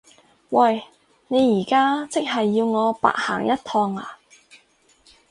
[0.49, 0.85] 喂！
[1.27, 4.17] 你而家即係要我白行一趟呀？